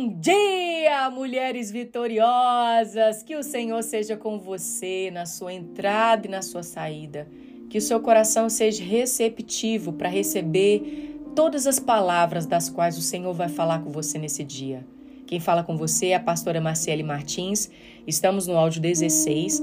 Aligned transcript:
Bom 0.00 0.18
dia, 0.18 1.10
mulheres 1.10 1.70
vitoriosas! 1.70 3.22
Que 3.22 3.36
o 3.36 3.42
Senhor 3.42 3.82
seja 3.82 4.16
com 4.16 4.38
você 4.38 5.10
na 5.12 5.26
sua 5.26 5.52
entrada 5.52 6.26
e 6.26 6.30
na 6.30 6.40
sua 6.40 6.62
saída. 6.62 7.28
Que 7.68 7.76
o 7.76 7.82
seu 7.82 8.00
coração 8.00 8.48
seja 8.48 8.82
receptivo 8.82 9.92
para 9.92 10.08
receber 10.08 11.20
todas 11.36 11.66
as 11.66 11.78
palavras 11.78 12.46
das 12.46 12.70
quais 12.70 12.96
o 12.96 13.02
Senhor 13.02 13.34
vai 13.34 13.50
falar 13.50 13.80
com 13.80 13.90
você 13.90 14.16
nesse 14.16 14.42
dia. 14.42 14.86
Quem 15.26 15.38
fala 15.38 15.62
com 15.62 15.76
você 15.76 16.06
é 16.06 16.14
a 16.14 16.20
pastora 16.20 16.62
Marcele 16.62 17.02
Martins. 17.02 17.70
Estamos 18.06 18.46
no 18.46 18.56
áudio 18.56 18.80
16, 18.80 19.62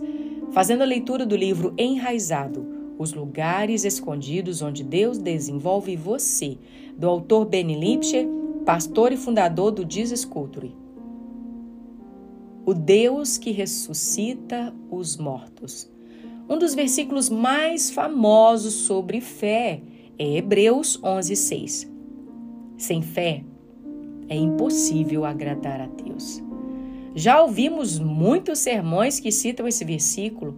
fazendo 0.52 0.84
a 0.84 0.86
leitura 0.86 1.26
do 1.26 1.36
livro 1.36 1.74
Enraizado 1.80 2.78
os 3.00 3.14
Lugares 3.14 3.86
Escondidos 3.86 4.64
onde 4.64 4.84
Deus 4.84 5.20
desenvolve 5.20 5.96
você, 5.96 6.58
do 6.98 7.08
autor 7.08 7.46
Benny 7.46 7.76
Lipscher, 7.76 8.28
pastor 8.68 9.14
e 9.14 9.16
fundador 9.16 9.72
do 9.72 9.90
Jesus 9.90 10.26
Culture. 10.26 10.76
O 12.66 12.74
Deus 12.74 13.38
que 13.38 13.52
ressuscita 13.52 14.76
os 14.92 15.16
mortos. 15.16 15.90
Um 16.50 16.58
dos 16.58 16.76
versículos 16.76 17.30
mais 17.30 17.90
famosos 17.90 18.74
sobre 18.74 19.22
fé 19.22 19.82
é 20.20 20.36
Hebreus 20.36 21.00
11:6. 21.02 21.90
Sem 22.76 23.02
fé 23.02 23.46
é 24.28 24.36
impossível 24.36 25.24
agradar 25.24 25.80
a 25.80 25.88
Deus. 25.88 26.44
Já 27.16 27.42
ouvimos 27.42 27.98
muitos 27.98 28.60
sermões 28.60 29.18
que 29.18 29.32
citam 29.32 29.66
esse 29.66 29.86
versículo. 29.86 30.58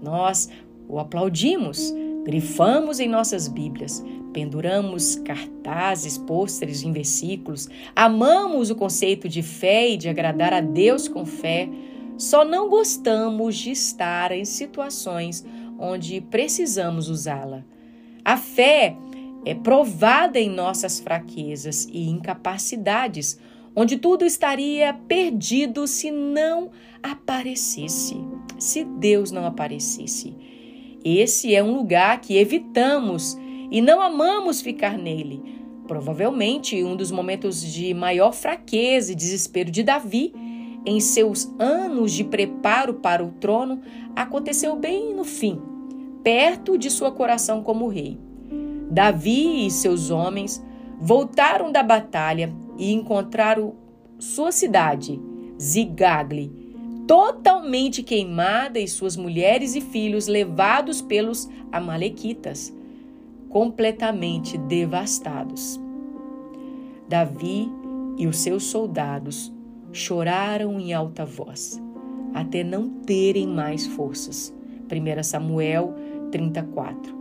Nós 0.00 0.48
o 0.88 0.96
aplaudimos, 1.00 1.92
grifamos 2.28 3.00
em 3.00 3.08
nossas 3.08 3.48
Bíblias, 3.48 4.04
penduramos 4.34 5.16
cartazes, 5.16 6.18
pôsteres 6.18 6.82
em 6.82 6.92
versículos, 6.92 7.70
amamos 7.96 8.68
o 8.68 8.76
conceito 8.76 9.26
de 9.30 9.42
fé 9.42 9.88
e 9.88 9.96
de 9.96 10.10
agradar 10.10 10.52
a 10.52 10.60
Deus 10.60 11.08
com 11.08 11.24
fé, 11.24 11.70
só 12.18 12.44
não 12.44 12.68
gostamos 12.68 13.56
de 13.56 13.70
estar 13.70 14.30
em 14.30 14.44
situações 14.44 15.42
onde 15.78 16.20
precisamos 16.20 17.08
usá-la. 17.08 17.64
A 18.22 18.36
fé 18.36 18.94
é 19.46 19.54
provada 19.54 20.38
em 20.38 20.50
nossas 20.50 21.00
fraquezas 21.00 21.88
e 21.90 22.10
incapacidades, 22.10 23.38
onde 23.74 23.96
tudo 23.96 24.26
estaria 24.26 24.92
perdido 24.92 25.86
se 25.86 26.10
não 26.10 26.72
aparecesse, 27.02 28.18
se 28.58 28.84
Deus 28.84 29.30
não 29.30 29.46
aparecesse. 29.46 30.57
Esse 31.16 31.54
é 31.54 31.62
um 31.62 31.74
lugar 31.74 32.20
que 32.20 32.36
evitamos 32.36 33.38
e 33.70 33.80
não 33.80 33.98
amamos 33.98 34.60
ficar 34.60 34.98
nele. 34.98 35.42
Provavelmente 35.86 36.84
um 36.84 36.94
dos 36.94 37.10
momentos 37.10 37.62
de 37.62 37.94
maior 37.94 38.32
fraqueza 38.32 39.12
e 39.12 39.14
desespero 39.14 39.70
de 39.70 39.82
Davi 39.82 40.34
em 40.84 41.00
seus 41.00 41.50
anos 41.58 42.12
de 42.12 42.24
preparo 42.24 42.94
para 42.94 43.24
o 43.24 43.30
trono 43.30 43.80
aconteceu 44.14 44.76
bem 44.76 45.14
no 45.14 45.24
fim, 45.24 45.58
perto 46.22 46.76
de 46.76 46.90
sua 46.90 47.10
coração 47.10 47.62
como 47.62 47.88
rei. 47.88 48.18
Davi 48.90 49.66
e 49.66 49.70
seus 49.70 50.10
homens 50.10 50.62
voltaram 51.00 51.72
da 51.72 51.82
batalha 51.82 52.54
e 52.76 52.92
encontraram 52.92 53.74
sua 54.18 54.52
cidade, 54.52 55.18
Zigagli, 55.58 56.67
totalmente 57.08 58.02
queimada 58.02 58.78
e 58.78 58.86
suas 58.86 59.16
mulheres 59.16 59.74
e 59.74 59.80
filhos 59.80 60.26
levados 60.26 61.00
pelos 61.00 61.48
Amalequitas, 61.72 62.70
completamente 63.48 64.58
devastados. 64.58 65.80
Davi 67.08 67.72
e 68.18 68.26
os 68.26 68.36
seus 68.36 68.64
soldados 68.64 69.50
choraram 69.90 70.78
em 70.78 70.92
alta 70.92 71.24
voz, 71.24 71.80
até 72.34 72.62
não 72.62 72.90
terem 72.90 73.46
mais 73.46 73.86
forças. 73.86 74.54
1 74.92 75.22
Samuel 75.22 75.94
34. 76.30 77.16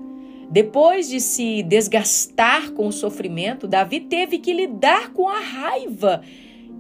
Depois 0.49 1.07
de 1.07 1.21
se 1.21 1.63
desgastar 1.63 2.71
com 2.71 2.87
o 2.87 2.91
sofrimento, 2.91 3.67
Davi 3.67 4.01
teve 4.01 4.39
que 4.39 4.51
lidar 4.51 5.13
com 5.13 5.29
a 5.29 5.39
raiva 5.39 6.21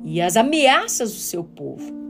e 0.03 0.21
as 0.21 0.35
ameaças 0.35 1.13
do 1.13 1.19
seu 1.19 1.43
povo. 1.43 2.06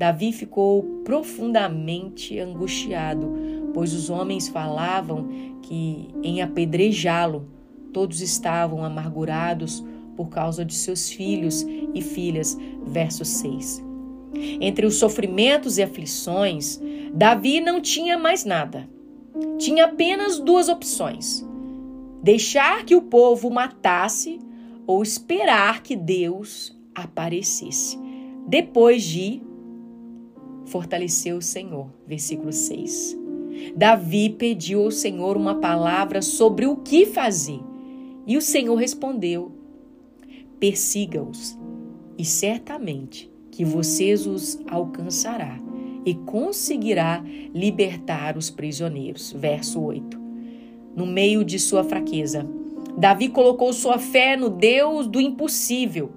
Davi 0.00 0.32
ficou 0.32 0.82
profundamente 1.04 2.38
angustiado, 2.38 3.34
pois 3.74 3.92
os 3.92 4.08
homens 4.08 4.48
falavam 4.48 5.28
que 5.60 6.08
em 6.22 6.40
apedrejá-lo 6.40 7.46
todos 7.92 8.22
estavam 8.22 8.82
amargurados 8.82 9.84
por 10.16 10.30
causa 10.30 10.64
de 10.64 10.72
seus 10.72 11.10
filhos 11.10 11.66
e 11.94 12.00
filhas. 12.00 12.56
Verso 12.82 13.26
6. 13.26 13.84
Entre 14.58 14.86
os 14.86 14.94
sofrimentos 14.94 15.76
e 15.76 15.82
aflições, 15.82 16.80
Davi 17.12 17.60
não 17.60 17.78
tinha 17.78 18.16
mais 18.16 18.42
nada. 18.42 18.88
Tinha 19.58 19.84
apenas 19.84 20.40
duas 20.40 20.70
opções: 20.70 21.46
deixar 22.22 22.86
que 22.86 22.96
o 22.96 23.02
povo 23.02 23.50
matasse 23.50 24.38
ou 24.86 25.02
esperar 25.02 25.82
que 25.82 25.94
Deus 25.94 26.74
aparecesse. 26.94 27.98
Depois 28.48 29.04
de 29.04 29.49
fortaleceu 30.70 31.36
o 31.36 31.42
Senhor. 31.42 31.88
Versículo 32.06 32.52
6. 32.52 33.18
Davi 33.76 34.30
pediu 34.30 34.84
ao 34.84 34.90
Senhor 34.90 35.36
uma 35.36 35.56
palavra 35.56 36.22
sobre 36.22 36.66
o 36.66 36.76
que 36.76 37.04
fazer. 37.04 37.60
E 38.26 38.36
o 38.36 38.40
Senhor 38.40 38.76
respondeu: 38.76 39.52
Persiga-os, 40.58 41.58
e 42.16 42.24
certamente 42.24 43.30
que 43.50 43.64
vocês 43.64 44.26
os 44.26 44.58
alcançará 44.68 45.58
e 46.06 46.14
conseguirá 46.14 47.22
libertar 47.52 48.36
os 48.36 48.48
prisioneiros. 48.48 49.32
Verso 49.32 49.80
8. 49.80 50.18
No 50.94 51.06
meio 51.06 51.44
de 51.44 51.58
sua 51.58 51.84
fraqueza, 51.84 52.48
Davi 52.96 53.28
colocou 53.28 53.72
sua 53.72 53.98
fé 53.98 54.36
no 54.36 54.48
Deus 54.48 55.06
do 55.06 55.20
impossível 55.20 56.10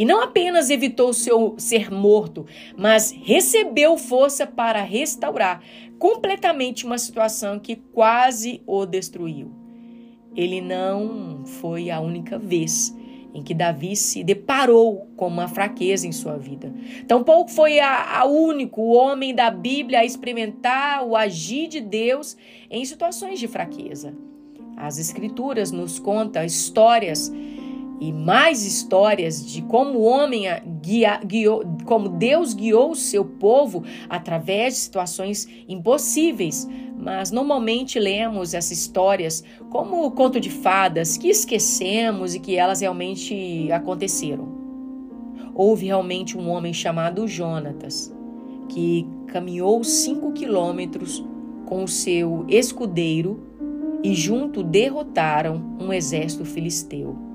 e 0.00 0.04
não 0.06 0.22
apenas 0.22 0.70
evitou 0.70 1.12
seu 1.12 1.56
ser 1.58 1.90
morto, 1.90 2.46
mas 2.74 3.12
recebeu 3.12 3.98
força 3.98 4.46
para 4.46 4.82
restaurar 4.82 5.62
completamente 5.98 6.86
uma 6.86 6.96
situação 6.96 7.58
que 7.58 7.76
quase 7.76 8.62
o 8.66 8.86
destruiu. 8.86 9.52
Ele 10.34 10.62
não 10.62 11.44
foi 11.44 11.90
a 11.90 12.00
única 12.00 12.38
vez 12.38 12.96
em 13.34 13.42
que 13.42 13.52
Davi 13.52 13.94
se 13.94 14.24
deparou 14.24 15.06
com 15.18 15.26
uma 15.26 15.48
fraqueza 15.48 16.06
em 16.06 16.12
sua 16.12 16.38
vida. 16.38 16.72
Tampouco 17.06 17.50
foi 17.50 17.78
a 17.78 18.24
único 18.24 18.80
homem 18.92 19.34
da 19.34 19.50
Bíblia 19.50 20.00
a 20.00 20.04
experimentar 20.06 21.04
o 21.04 21.14
agir 21.14 21.68
de 21.68 21.78
Deus 21.78 22.38
em 22.70 22.82
situações 22.86 23.38
de 23.38 23.46
fraqueza. 23.46 24.14
As 24.78 24.98
Escrituras 24.98 25.70
nos 25.70 25.98
contam 25.98 26.42
histórias 26.42 27.30
e 28.00 28.12
mais 28.12 28.64
histórias 28.64 29.44
de 29.44 29.60
como 29.60 29.98
o 29.98 30.04
homem 30.04 30.44
guia, 30.80 31.20
guiou, 31.22 31.62
como 31.84 32.08
Deus 32.08 32.54
guiou 32.54 32.92
o 32.92 32.96
seu 32.96 33.24
povo 33.24 33.84
através 34.08 34.74
de 34.74 34.80
situações 34.80 35.46
impossíveis. 35.68 36.66
Mas 36.98 37.30
normalmente 37.30 37.98
lemos 37.98 38.54
essas 38.54 38.78
histórias 38.78 39.44
como 39.68 40.10
conto 40.12 40.40
de 40.40 40.48
fadas 40.48 41.18
que 41.18 41.28
esquecemos 41.28 42.34
e 42.34 42.40
que 42.40 42.56
elas 42.56 42.80
realmente 42.80 43.70
aconteceram. 43.70 44.48
Houve 45.54 45.86
realmente 45.86 46.38
um 46.38 46.48
homem 46.48 46.72
chamado 46.72 47.28
Jonatas 47.28 48.14
que 48.70 49.06
caminhou 49.26 49.82
cinco 49.84 50.32
quilômetros 50.32 51.22
com 51.66 51.84
o 51.84 51.88
seu 51.88 52.46
escudeiro 52.48 53.42
e 54.02 54.14
junto 54.14 54.62
derrotaram 54.62 55.76
um 55.78 55.92
exército 55.92 56.44
filisteu. 56.44 57.29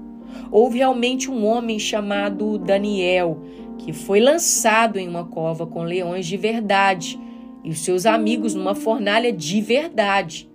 Houve 0.52 0.80
realmente 0.80 1.30
um 1.30 1.46
homem 1.46 1.80
chamado 1.80 2.58
Daniel, 2.58 3.42
que 3.78 3.94
foi 3.94 4.20
lançado 4.20 4.98
em 4.98 5.08
uma 5.08 5.26
cova 5.26 5.66
com 5.66 5.84
leões 5.84 6.26
de 6.26 6.38
verdade 6.38 7.20
e 7.64 7.70
os 7.70 7.80
seus 7.80 8.06
amigos 8.06 8.54
numa 8.54 8.76
fornalha 8.76 9.32
de 9.32 9.62
verdade. 9.62 10.50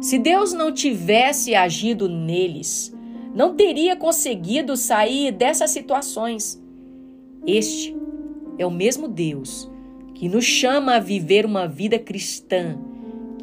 Se 0.00 0.18
Deus 0.18 0.52
não 0.52 0.72
tivesse 0.72 1.54
agido 1.54 2.08
neles, 2.08 2.94
não 3.34 3.54
teria 3.54 3.96
conseguido 3.96 4.76
sair 4.76 5.32
dessas 5.32 5.70
situações. 5.70 6.62
Este 7.46 7.96
é 8.58 8.66
o 8.66 8.70
mesmo 8.70 9.08
Deus 9.08 9.70
que 10.14 10.28
nos 10.28 10.44
chama 10.44 10.96
a 10.96 11.00
viver 11.00 11.44
uma 11.44 11.66
vida 11.66 11.98
cristã 11.98 12.78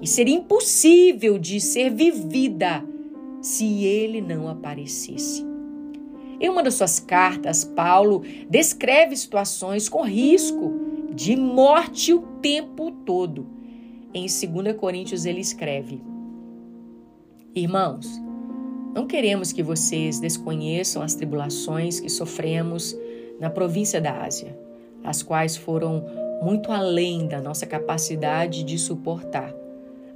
que 0.02 0.08
seria 0.08 0.36
impossível 0.36 1.38
de 1.38 1.62
ser 1.62 1.92
vivida 1.92 2.84
se 3.42 3.84
ele 3.84 4.22
não 4.22 4.48
aparecesse. 4.48 5.46
Em 6.40 6.50
uma 6.50 6.64
das 6.64 6.76
suas 6.76 7.00
cartas, 7.00 7.64
Paulo 7.64 8.24
descreve 8.50 9.16
situações 9.16 9.88
com 9.88 10.04
risco 10.04 10.74
de 11.14 11.36
morte 11.36 12.14
o 12.14 12.22
tempo 12.42 12.92
todo. 13.06 13.46
Em 14.14 14.26
2 14.26 14.76
Coríntios, 14.78 15.26
ele 15.26 15.40
escreve: 15.40 16.02
Irmãos, 17.54 18.08
não 18.94 19.06
queremos 19.06 19.52
que 19.52 19.62
vocês 19.62 20.20
desconheçam 20.20 21.02
as 21.02 21.16
tribulações 21.16 22.00
que 22.00 22.10
sofremos 22.10 22.98
na 23.40 23.50
província 23.50 24.02
da 24.02 24.24
Ásia, 24.24 24.58
as 25.04 25.22
quais 25.22 25.56
foram 25.56 26.04
muito 26.42 26.72
além 26.72 27.28
da 27.28 27.40
nossa 27.40 27.66
capacidade 27.68 28.64
de 28.64 28.78
suportar, 28.80 29.54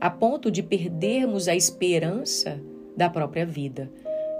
a 0.01 0.09
ponto 0.09 0.49
de 0.49 0.63
perdermos 0.63 1.47
a 1.47 1.55
esperança 1.55 2.59
da 2.95 3.09
própria 3.09 3.45
vida. 3.45 3.91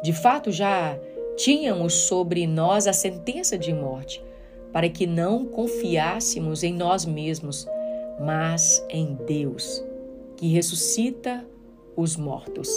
De 0.03 0.13
fato, 0.13 0.51
já 0.51 0.97
tínhamos 1.35 1.93
sobre 1.93 2.47
nós 2.47 2.87
a 2.87 2.93
sentença 2.93 3.57
de 3.57 3.73
morte, 3.73 4.23
para 4.71 4.89
que 4.89 5.07
não 5.07 5.45
confiássemos 5.45 6.63
em 6.63 6.73
nós 6.73 7.05
mesmos, 7.05 7.67
mas 8.19 8.85
em 8.89 9.17
Deus, 9.25 9.83
que 10.35 10.47
ressuscita 10.47 11.45
os 11.95 12.15
mortos. 12.15 12.69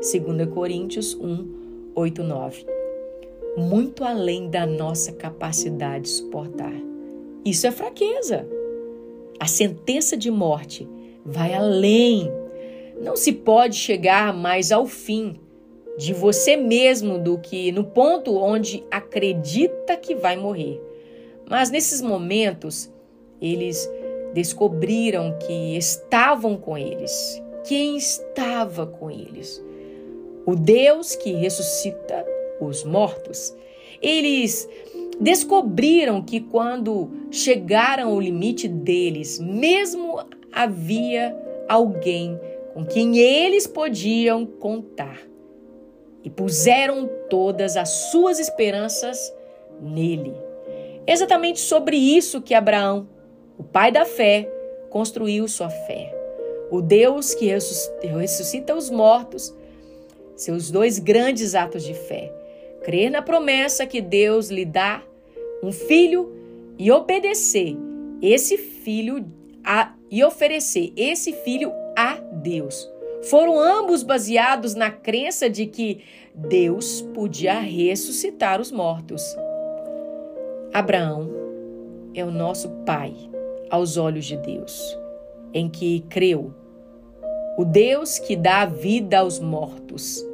2 0.00 0.48
Coríntios 0.52 1.14
1, 1.14 1.92
8, 1.94 2.22
9. 2.22 2.66
Muito 3.56 4.04
além 4.04 4.50
da 4.50 4.66
nossa 4.66 5.12
capacidade 5.12 6.04
de 6.04 6.10
suportar. 6.10 6.74
Isso 7.44 7.66
é 7.66 7.70
fraqueza. 7.70 8.48
A 9.38 9.46
sentença 9.46 10.16
de 10.16 10.30
morte 10.30 10.88
vai 11.24 11.54
além. 11.54 12.30
Não 13.00 13.16
se 13.16 13.32
pode 13.32 13.76
chegar 13.76 14.32
mais 14.32 14.70
ao 14.72 14.86
fim 14.86 15.40
de 15.96 16.12
você 16.12 16.56
mesmo 16.56 17.18
do 17.18 17.38
que 17.38 17.70
no 17.70 17.84
ponto 17.84 18.36
onde 18.36 18.84
acredita 18.90 19.96
que 19.96 20.14
vai 20.14 20.36
morrer. 20.36 20.80
Mas 21.48 21.70
nesses 21.70 22.00
momentos, 22.00 22.90
eles 23.40 23.88
descobriram 24.32 25.36
que 25.38 25.76
estavam 25.76 26.56
com 26.56 26.76
eles. 26.76 27.42
Quem 27.64 27.96
estava 27.96 28.86
com 28.86 29.10
eles? 29.10 29.62
O 30.44 30.54
Deus 30.54 31.14
que 31.14 31.32
ressuscita 31.32 32.26
os 32.60 32.84
mortos. 32.84 33.54
Eles 34.02 34.68
descobriram 35.20 36.22
que 36.22 36.40
quando 36.40 37.10
chegaram 37.30 38.10
ao 38.10 38.20
limite 38.20 38.66
deles, 38.68 39.38
mesmo 39.38 40.18
havia 40.52 41.34
alguém 41.68 42.38
com 42.74 42.84
quem 42.84 43.18
eles 43.18 43.68
podiam 43.68 44.44
contar. 44.44 45.20
E 46.24 46.28
puseram 46.28 47.08
todas 47.30 47.76
as 47.76 47.88
suas 48.10 48.40
esperanças 48.40 49.32
nele. 49.80 50.34
Exatamente 51.06 51.60
sobre 51.60 51.96
isso 51.96 52.42
que 52.42 52.54
Abraão, 52.54 53.08
o 53.56 53.62
pai 53.62 53.92
da 53.92 54.04
fé, 54.04 54.50
construiu 54.90 55.46
sua 55.46 55.70
fé. 55.70 56.12
O 56.70 56.80
Deus 56.80 57.34
que 57.34 57.46
ressuscita 57.46 58.74
os 58.74 58.90
mortos, 58.90 59.54
seus 60.34 60.70
dois 60.70 60.98
grandes 60.98 61.54
atos 61.54 61.84
de 61.84 61.94
fé. 61.94 62.32
Crer 62.82 63.10
na 63.10 63.22
promessa 63.22 63.86
que 63.86 64.00
Deus 64.00 64.48
lhe 64.48 64.64
dá 64.64 65.02
um 65.62 65.70
filho 65.70 66.32
e 66.78 66.90
obedecer 66.90 67.76
esse 68.20 68.56
filho 68.56 69.24
a, 69.62 69.94
e 70.10 70.24
oferecer 70.24 70.92
esse 70.96 71.32
filho 71.32 71.70
a 71.96 72.18
Deus. 72.44 72.88
Foram 73.22 73.58
ambos 73.58 74.02
baseados 74.02 74.74
na 74.74 74.90
crença 74.90 75.48
de 75.48 75.64
que 75.66 76.02
Deus 76.34 77.00
podia 77.14 77.58
ressuscitar 77.58 78.60
os 78.60 78.70
mortos. 78.70 79.22
Abraão 80.72 81.30
é 82.14 82.22
o 82.22 82.30
nosso 82.30 82.68
pai 82.84 83.14
aos 83.70 83.96
olhos 83.96 84.26
de 84.26 84.36
Deus, 84.36 84.98
em 85.54 85.70
que 85.70 86.00
creu. 86.10 86.52
O 87.56 87.64
Deus 87.64 88.18
que 88.18 88.36
dá 88.36 88.66
vida 88.66 89.20
aos 89.20 89.40
mortos 89.40 90.24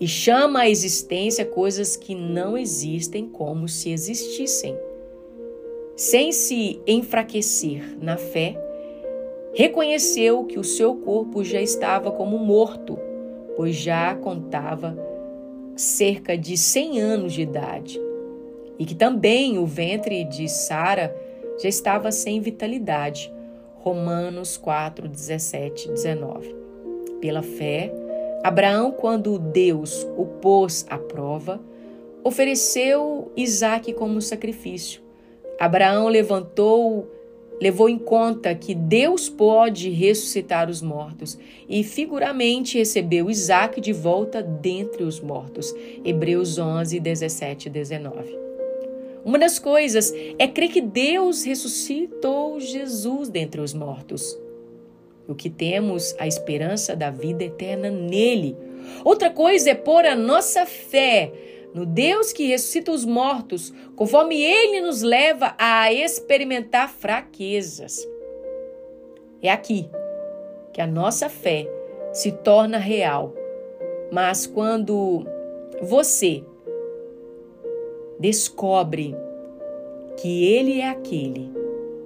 e 0.00 0.08
chama 0.08 0.60
à 0.60 0.68
existência 0.68 1.44
coisas 1.44 1.96
que 1.96 2.14
não 2.14 2.58
existem 2.58 3.28
como 3.28 3.68
se 3.68 3.90
existissem. 3.90 4.76
Sem 5.94 6.32
se 6.32 6.80
enfraquecer 6.86 7.96
na 8.00 8.16
fé, 8.16 8.56
reconheceu 9.54 10.44
que 10.44 10.58
o 10.58 10.64
seu 10.64 10.94
corpo 10.96 11.42
já 11.42 11.60
estava 11.60 12.10
como 12.10 12.38
morto, 12.38 12.98
pois 13.56 13.76
já 13.76 14.14
contava 14.14 14.96
cerca 15.76 16.36
de 16.36 16.56
100 16.56 17.00
anos 17.00 17.32
de 17.32 17.42
idade 17.42 18.00
e 18.78 18.84
que 18.84 18.94
também 18.94 19.58
o 19.58 19.66
ventre 19.66 20.24
de 20.24 20.48
Sara 20.48 21.14
já 21.62 21.68
estava 21.68 22.10
sem 22.10 22.40
vitalidade. 22.40 23.32
Romanos 23.76 24.56
4, 24.56 25.08
17, 25.08 25.88
19. 25.88 26.54
Pela 27.20 27.42
fé, 27.42 27.92
Abraão, 28.42 28.90
quando 28.90 29.38
Deus 29.38 30.06
o 30.16 30.24
pôs 30.24 30.86
à 30.88 30.96
prova, 30.96 31.60
ofereceu 32.24 33.30
Isaque 33.36 33.92
como 33.92 34.20
sacrifício. 34.22 35.02
Abraão 35.58 36.08
levantou, 36.08 37.06
levou 37.60 37.88
em 37.88 37.98
conta 37.98 38.54
que 38.54 38.74
Deus 38.74 39.28
pode 39.28 39.90
ressuscitar 39.90 40.70
os 40.70 40.80
mortos 40.80 41.38
e 41.68 41.84
figuramente 41.84 42.78
recebeu 42.78 43.30
Isaque 43.30 43.80
de 43.80 43.92
volta 43.92 44.42
dentre 44.42 45.04
os 45.04 45.20
mortos. 45.20 45.74
Hebreus 46.04 46.58
11, 46.58 46.98
17 46.98 47.66
e 47.66 47.70
19. 47.70 48.38
Uma 49.24 49.38
das 49.38 49.58
coisas 49.58 50.12
é 50.38 50.46
crer 50.48 50.70
que 50.70 50.80
Deus 50.80 51.44
ressuscitou 51.44 52.58
Jesus 52.58 53.28
dentre 53.28 53.60
os 53.60 53.74
mortos. 53.74 54.38
O 55.28 55.34
que 55.34 55.50
temos 55.50 56.14
a 56.18 56.26
esperança 56.26 56.96
da 56.96 57.10
vida 57.10 57.44
eterna 57.44 57.90
nele. 57.90 58.56
Outra 59.04 59.30
coisa 59.30 59.70
é 59.70 59.74
pôr 59.74 60.06
a 60.06 60.16
nossa 60.16 60.64
fé 60.64 61.30
no 61.74 61.86
Deus 61.86 62.32
que 62.32 62.46
ressuscita 62.46 62.90
os 62.90 63.04
mortos, 63.04 63.72
conforme 63.94 64.42
ele 64.42 64.80
nos 64.80 65.02
leva 65.02 65.54
a 65.58 65.92
experimentar 65.92 66.88
fraquezas. 66.88 68.06
É 69.42 69.50
aqui 69.50 69.88
que 70.72 70.80
a 70.80 70.86
nossa 70.86 71.28
fé 71.28 71.68
se 72.12 72.32
torna 72.32 72.78
real. 72.78 73.34
Mas 74.10 74.46
quando 74.46 75.24
você 75.80 76.44
descobre 78.18 79.16
que 80.16 80.44
Ele 80.44 80.80
é 80.80 80.88
aquele 80.88 81.50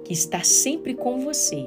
que 0.03 0.13
está 0.13 0.41
sempre 0.41 0.93
com 0.93 1.19
você, 1.19 1.65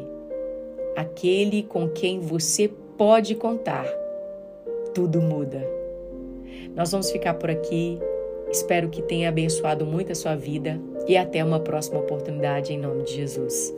aquele 0.97 1.63
com 1.63 1.89
quem 1.89 2.21
você 2.21 2.69
pode 2.97 3.35
contar. 3.35 3.87
Tudo 4.95 5.21
muda. 5.21 5.78
Nós 6.75 6.91
vamos 6.93 7.11
ficar 7.11 7.35
por 7.35 7.51
aqui. 7.51 7.99
Espero 8.51 8.89
que 8.89 9.03
tenha 9.03 9.29
abençoado 9.29 9.85
muito 9.85 10.13
a 10.13 10.15
sua 10.15 10.35
vida 10.35 10.81
e 11.07 11.17
até 11.17 11.45
uma 11.45 11.61
próxima 11.61 12.01
oportunidade 12.01 12.73
em 12.73 12.79
nome 12.79 13.03
de 13.05 13.15
Jesus. 13.15 13.75